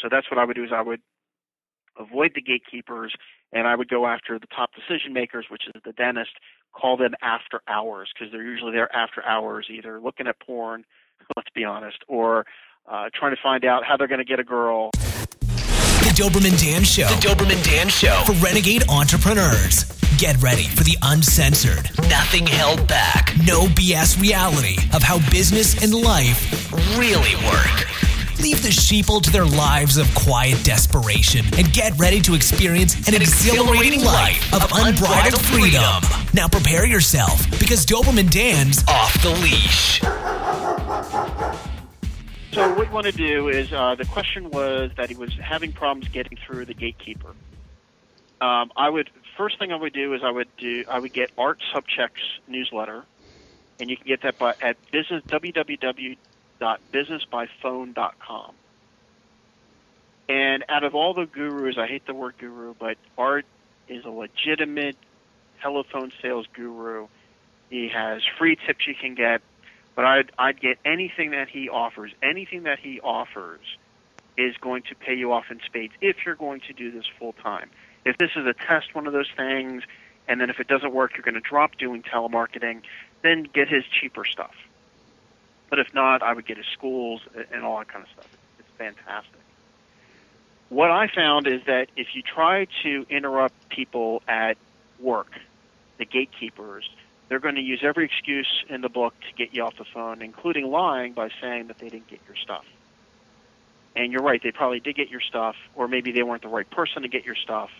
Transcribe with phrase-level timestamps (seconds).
[0.00, 1.00] So that's what I would do is I would
[1.98, 3.14] avoid the gatekeepers
[3.52, 6.32] and I would go after the top decision makers, which is the dentist,
[6.72, 10.84] call them after hours because they're usually there after hours, either looking at porn,
[11.36, 12.46] let's be honest, or
[12.88, 14.90] uh, trying to find out how they're going to get a girl.
[14.92, 17.08] The Doberman Dan Show.
[17.08, 18.22] The Doberman Dan Show.
[18.26, 19.84] For renegade entrepreneurs.
[20.16, 25.94] Get ready for the uncensored, nothing held back, no BS reality of how business and
[25.94, 27.89] life really work.
[28.40, 33.14] Leave the sheeple to their lives of quiet desperation and get ready to experience an,
[33.14, 36.02] an exhilarating, exhilarating life of unbridled, unbridled freedom.
[36.02, 36.28] freedom.
[36.32, 40.00] Now prepare yourself because Doberman Dan's off the leash.
[42.52, 45.72] So what you want to do is uh, the question was that he was having
[45.72, 47.34] problems getting through the gatekeeper.
[48.40, 51.30] Um, I would first thing I would do is I would do I would get
[51.36, 53.04] Art Sobczak's newsletter,
[53.78, 55.22] and you can get that by at business
[56.60, 58.52] www.businessbyphone.com.
[60.28, 63.46] And out of all the gurus, I hate the word guru, but Art
[63.88, 64.96] is a legitimate
[65.60, 67.08] telephone sales guru.
[67.68, 69.42] He has free tips you can get
[70.00, 72.12] but I'd I'd get anything that he offers.
[72.22, 73.60] Anything that he offers
[74.36, 77.34] is going to pay you off in spades if you're going to do this full
[77.34, 77.68] time.
[78.04, 79.82] If this is a test, one of those things,
[80.26, 82.80] and then if it doesn't work, you're going to drop doing telemarketing,
[83.22, 84.54] then get his cheaper stuff.
[85.70, 88.26] But if not, I would get his schools and all that kind of stuff.
[88.58, 89.40] It's fantastic.
[90.68, 94.56] What I found is that if you try to interrupt people at
[94.98, 95.32] work,
[95.98, 96.88] the gatekeepers,
[97.28, 100.22] they're going to use every excuse in the book to get you off the phone,
[100.22, 102.64] including lying by saying that they didn't get your stuff.
[103.96, 106.70] And you're right, they probably did get your stuff, or maybe they weren't the right
[106.70, 107.70] person to get your stuff,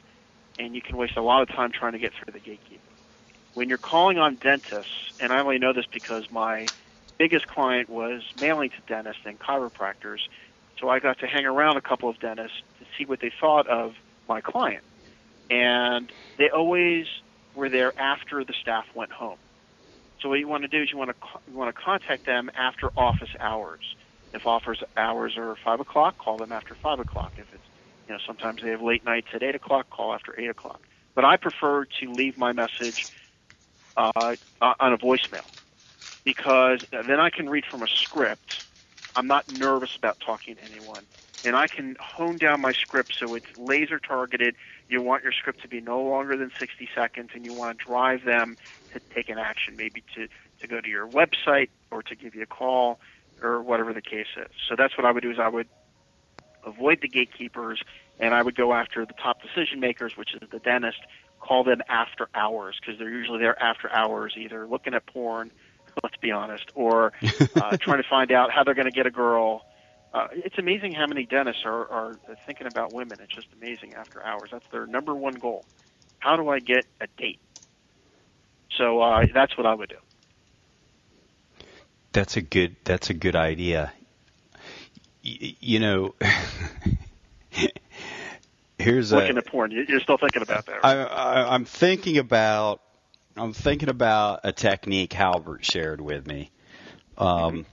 [0.59, 2.93] and you can waste a lot of time trying to get through the gatekeeper.
[3.55, 6.71] When you're calling on dentists, and I only know this because my
[7.21, 10.21] biggest client was mailing to dentists and chiropractors,
[10.81, 13.69] so I got to hang around a couple of dentists to see what they thought
[13.69, 13.93] of
[14.27, 14.83] my client.
[15.51, 17.05] And they always
[17.55, 19.37] were there after the staff went home.
[20.23, 22.49] So what you want to do is you want to you want to contact them
[22.57, 23.83] after office hours.
[24.33, 27.33] If office hours are five o'clock, call them after five o'clock.
[27.37, 27.65] If it's
[28.09, 30.81] you know sometimes they have late nights at eight o'clock, call after eight o'clock.
[31.15, 33.07] But I prefer to leave my message
[33.97, 35.49] uh, on a voicemail
[36.25, 38.51] because then I can read from a script.
[39.15, 41.07] I'm not nervous about talking to anyone,
[41.43, 44.55] and I can hone down my script so it's laser targeted
[44.89, 47.85] you want your script to be no longer than 60 seconds, and you want to
[47.85, 48.57] drive them
[48.93, 50.29] to take an action, maybe to,
[50.61, 53.01] to go to your website or to give you a call
[53.43, 54.51] or whatever the case is.
[54.69, 55.69] So that's what I would do is I would
[56.65, 57.81] avoid the gatekeepers
[58.19, 60.99] and I would go after the top decision makers, which is the dentist,
[61.41, 65.51] call them after hours because they're usually there after hours, either looking at porn,
[66.03, 67.13] let's be honest, or
[67.55, 69.63] uh, trying to find out how they're going to get a girl
[70.13, 73.19] uh, it's amazing how many dentists are, are thinking about women.
[73.23, 74.51] It's just amazing after hours.
[74.53, 75.67] That's their number one goal.
[76.19, 77.39] How do I get a date?
[78.77, 79.97] So uh, that's what I would do.
[82.13, 82.77] That's a good.
[82.85, 83.93] That's a good idea.
[85.25, 86.15] Y- you know,
[88.79, 89.17] here's a.
[89.17, 89.71] looking a, at porn.
[89.71, 90.83] You're still thinking about that.
[90.83, 90.85] Right?
[90.85, 92.81] I, I, I'm thinking about.
[93.37, 96.51] I'm thinking about a technique Halbert shared with me.
[97.17, 97.65] Um,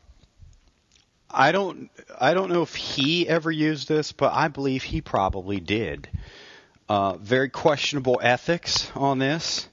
[1.29, 5.59] I don't I don't know if he ever used this, but I believe he probably
[5.59, 6.09] did.
[6.88, 9.68] Uh, very questionable ethics on this.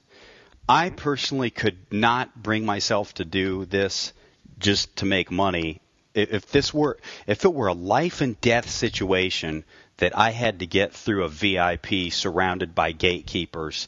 [0.67, 4.11] I personally could not bring myself to do this
[4.57, 5.81] just to make money.
[6.13, 6.97] If this were
[7.27, 9.63] if it were a life and death situation
[9.97, 13.87] that I had to get through a VIP surrounded by gatekeepers,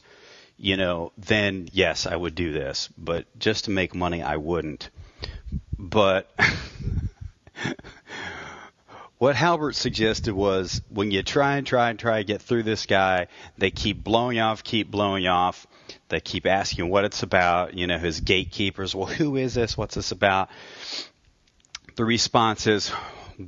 [0.58, 2.88] you know, then yes, I would do this.
[2.98, 4.90] But just to make money, I wouldn't.
[5.78, 6.30] But
[9.18, 12.86] what Halbert suggested was when you try and try and try to get through this
[12.86, 15.66] guy, they keep blowing off, keep blowing off.
[16.08, 17.74] They keep asking what it's about.
[17.74, 18.94] You know, his gatekeepers.
[18.94, 19.76] Well, who is this?
[19.76, 20.50] What's this about?
[21.94, 22.92] The response is,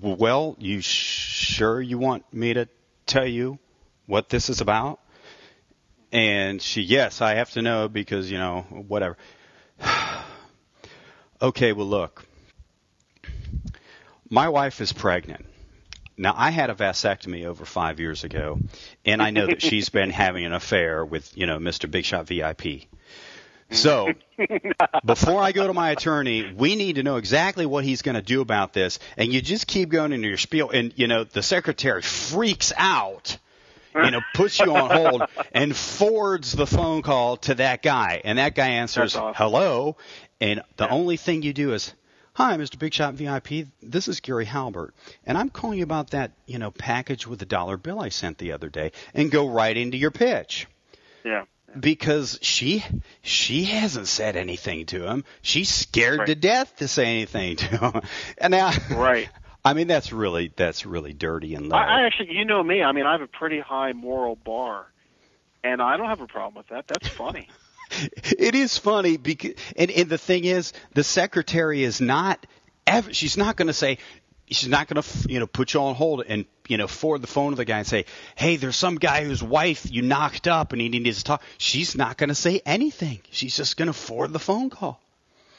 [0.01, 2.69] well, you sure you want me to
[3.07, 3.59] tell you
[4.07, 5.01] what this is about?
[6.13, 9.17] And she, yes, I have to know because, you know, whatever.
[11.43, 12.27] okay, well, look
[14.31, 15.45] my wife is pregnant.
[16.17, 18.59] Now, I had a vasectomy over five years ago,
[19.05, 21.91] and I know that she's been having an affair with, you know, Mr.
[21.91, 22.63] Big Shot VIP.
[23.73, 24.09] So,
[25.05, 28.21] before I go to my attorney, we need to know exactly what he's going to
[28.21, 28.99] do about this.
[29.17, 33.39] And you just keep going into your spiel, and, you know, the secretary freaks out,
[34.05, 35.23] you know, puts you on hold
[35.53, 38.21] and forwards the phone call to that guy.
[38.25, 39.35] And that guy answers, awesome.
[39.37, 39.97] hello.
[40.41, 40.91] And the yeah.
[40.95, 41.93] only thing you do is,
[42.35, 42.79] Hi, Mr.
[42.79, 43.67] Big Shot VIP.
[43.83, 44.95] This is Gary Halbert,
[45.27, 48.39] and I'm calling you about that, you know, package with the dollar bill I sent
[48.39, 50.67] the other day, and go right into your pitch
[51.25, 51.45] Yeah.
[51.79, 52.85] because she
[53.21, 55.25] she hasn't said anything to him.
[55.43, 56.27] She's scared Right.
[56.29, 58.01] to death to say anything to him.
[58.39, 59.29] And now, Right.
[59.65, 61.77] I mean, that's really that's really dirty and low.
[61.77, 62.83] I, I actually, you know me.
[62.83, 64.87] I mean, I have a pretty high moral bar,
[65.63, 66.87] and I don't have a problem with that.
[66.89, 67.49] That's funny.
[68.39, 72.47] it is funny because and, and the thing is the secretary is not
[72.87, 73.99] ever she's not going to say
[74.49, 77.27] she's not going to you know put you on hold and you know forward the
[77.27, 78.05] phone to the guy and say
[78.37, 81.97] hey there's some guy whose wife you knocked up and he needs to talk she's
[81.97, 85.01] not going to say anything she's just going to forward the phone call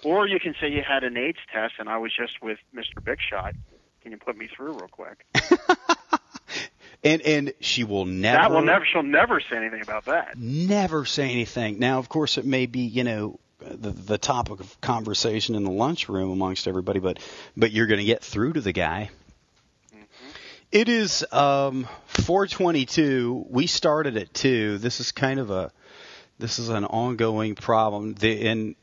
[0.04, 3.04] Or you can say you had an AIDS test, and I was just with Mr.
[3.04, 3.54] Big Shot.
[4.02, 5.26] Can you put me through real quick?
[7.04, 8.86] and and she will never That will never.
[8.86, 10.38] She'll never say anything about that.
[10.38, 11.80] never say anything.
[11.80, 15.72] Now, of course, it may be you know the the topic of conversation in the
[15.72, 17.20] lunchroom amongst everybody, but
[17.56, 19.10] but you're going to get through to the guy.
[20.72, 23.48] It is um, 422.
[23.50, 24.78] We started at two.
[24.78, 25.72] This is kind of a
[26.40, 28.14] this is an ongoing problem.
[28.14, 28.76] The, and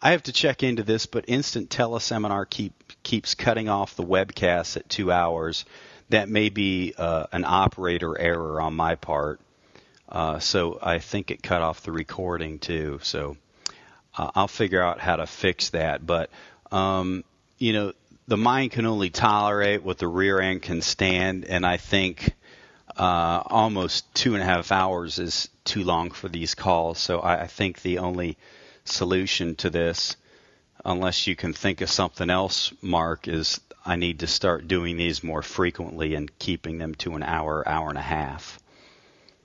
[0.00, 2.72] I have to check into this, but Instant Teleseminar keep
[3.02, 5.64] keeps cutting off the webcast at two hours.
[6.10, 9.40] That may be uh, an operator error on my part.
[10.08, 13.00] Uh, so I think it cut off the recording too.
[13.02, 13.36] So
[14.16, 16.06] uh, I'll figure out how to fix that.
[16.06, 16.30] But
[16.70, 17.24] um,
[17.58, 17.92] you know,
[18.28, 22.34] the mind can only tolerate what the rear end can stand, and I think
[22.96, 26.98] uh, almost two and a half hours is too long for these calls.
[26.98, 28.36] So I, I think the only
[28.88, 30.16] solution to this,
[30.84, 35.22] unless you can think of something else, Mark, is I need to start doing these
[35.22, 38.58] more frequently and keeping them to an hour, hour and a half.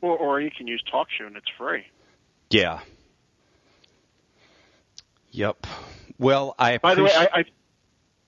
[0.02, 1.84] Or, or you can use TalkShoe, and it's free.
[2.50, 2.80] Yeah.
[5.32, 5.68] Yep.
[6.18, 7.44] Well, I By the way, I, I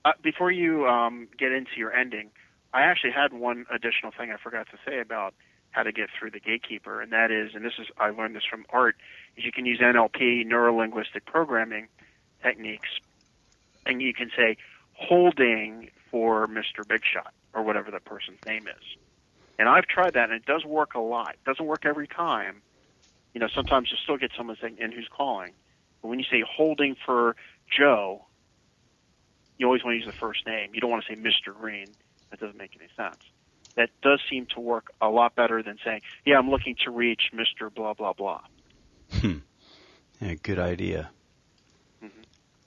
[0.04, 2.30] uh, before you um, get into your ending,
[2.72, 5.34] I actually had one additional thing I forgot to say about
[5.70, 8.44] how to get through the gatekeeper, and that is, and this is I learned this
[8.48, 8.96] from Art,
[9.36, 11.88] is you can use NLP, neuro linguistic programming
[12.42, 12.88] techniques,
[13.86, 14.56] and you can say
[14.94, 16.86] holding for Mr.
[16.86, 18.82] Big Shot or whatever the person's name is.
[19.58, 21.34] And I've tried that, and it does work a lot.
[21.34, 22.62] It doesn't work every time.
[23.34, 25.54] You know, sometimes you still get someone saying, "And who's calling?"
[26.02, 27.36] But when you say holding for
[27.68, 28.26] Joe,
[29.58, 30.74] you always want to use the first name.
[30.74, 31.54] You don't want to say Mr.
[31.54, 31.94] Green.
[32.30, 33.20] That doesn't make any sense.
[33.76, 37.30] That does seem to work a lot better than saying, "Yeah, I'm looking to reach
[37.32, 37.72] Mr.
[37.72, 38.42] Blah blah blah."
[39.24, 39.38] Hmm.
[40.20, 41.08] Yeah, good idea.
[42.02, 42.10] Mhm.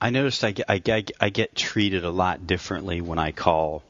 [0.02, 3.84] I noticed I get, I get I get treated a lot differently when I call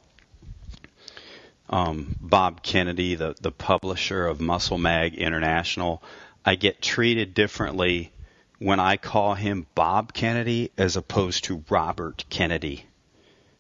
[1.70, 6.02] um, Bob Kennedy, the the publisher of Muscle Mag International.
[6.46, 8.12] I get treated differently
[8.60, 12.86] when I call him Bob Kennedy as opposed to Robert Kennedy.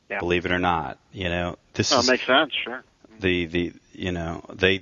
[0.09, 0.19] Yeah.
[0.19, 2.51] Believe it or not, you know this Oh, is it makes sense.
[2.63, 2.83] Sure.
[3.19, 4.81] the the you know they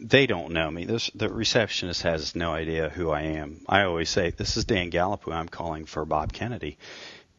[0.00, 0.84] they don't know me.
[0.84, 3.60] This the receptionist has no idea who I am.
[3.68, 6.78] I always say this is Dan Gallup who I'm calling for Bob Kennedy,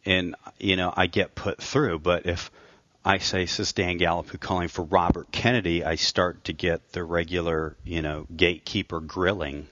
[0.05, 1.99] and you know I get put through.
[1.99, 2.51] But if
[3.03, 6.91] I say this is Dan Gallup who calling for Robert Kennedy, I start to get
[6.91, 9.67] the regular you know gatekeeper grilling.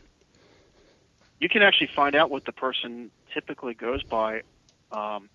[1.40, 4.44] You can actually find out what the person typically goes by
[4.92, 5.30] um,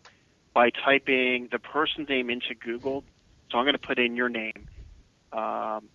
[0.54, 3.04] by typing the person's name into Google.
[3.50, 4.68] So I'm going to put in your name.
[5.32, 5.88] Um,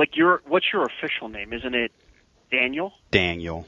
[0.00, 1.52] like your, what's your official name?
[1.52, 1.92] Isn't it
[2.50, 2.90] Daniel?
[3.10, 3.66] Daniel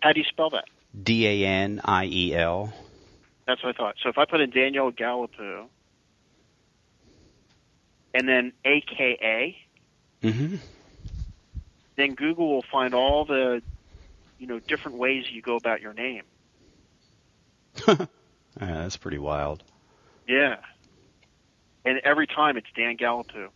[0.00, 0.64] How do you spell that?
[1.02, 2.72] D A N I E L.
[3.48, 3.96] That's what I thought.
[4.02, 5.64] So if I put in Daniel Gallapoo
[8.14, 9.56] and then AKA,
[10.22, 10.54] Mm-hmm.
[11.96, 13.60] then Google will find all the,
[14.38, 16.22] you know, different ways you go about your name.
[17.88, 18.06] yeah,
[18.56, 19.64] that's pretty wild.
[20.28, 20.58] Yeah.
[21.84, 23.48] And every time it's Dan Gallapoo.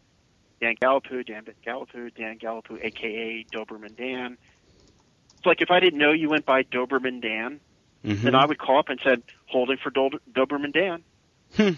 [0.61, 4.39] Dan Gallapoo, Dan Gallapoo, Dan Gallapoo, aka Doberman Dan.
[5.37, 7.61] It's like if I didn't know you went by Doberman Dan,
[8.05, 8.25] Mm-hmm.
[8.25, 11.03] then I would call up and said, holding for Dol- Doberman Dan.
[11.57, 11.75] So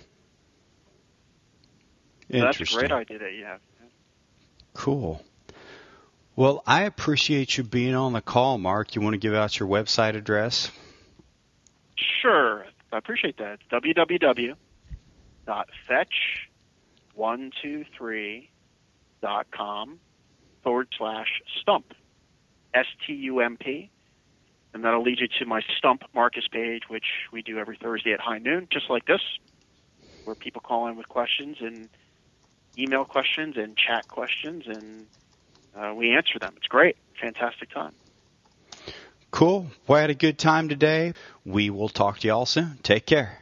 [2.41, 3.61] that's a great idea that you have.
[4.75, 5.25] Cool.
[6.37, 8.95] Well, I appreciate you being on the call, Mark.
[8.95, 10.71] You want to give out your website address?
[11.97, 12.67] Sure.
[12.93, 13.55] I appreciate that.
[13.55, 13.63] It's
[19.23, 19.99] www.fetch123.com
[20.63, 21.29] forward slash
[21.61, 21.93] stump.
[22.75, 23.91] S T U M P.
[24.75, 28.21] And that'll lead you to my Stump Marcus page, which we do every Thursday at
[28.21, 29.23] high noon, just like this,
[30.25, 31.89] where people call in with questions and
[32.79, 35.07] email questions and chat questions, and
[35.75, 36.53] uh, we answer them.
[36.59, 36.97] It's great.
[37.19, 37.95] Fantastic time.
[39.31, 39.69] Cool.
[39.87, 41.15] Well, I had a good time today.
[41.47, 42.79] We will talk to you all soon.
[42.83, 43.39] Take care.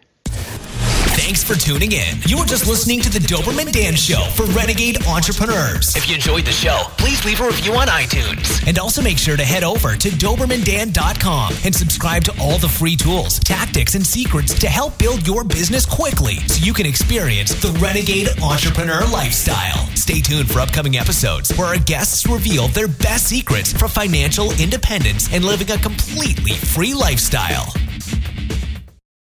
[1.26, 2.22] Thanks for tuning in.
[2.26, 5.96] You were just listening to the Doberman Dan Show for Renegade Entrepreneurs.
[5.96, 8.64] If you enjoyed the show, please leave a review on iTunes.
[8.64, 12.94] And also make sure to head over to DobermanDan.com and subscribe to all the free
[12.94, 17.76] tools, tactics, and secrets to help build your business quickly so you can experience the
[17.80, 19.84] Renegade Entrepreneur lifestyle.
[19.96, 25.28] Stay tuned for upcoming episodes where our guests reveal their best secrets for financial independence
[25.34, 27.72] and living a completely free lifestyle.